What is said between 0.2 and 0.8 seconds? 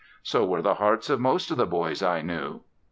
So were the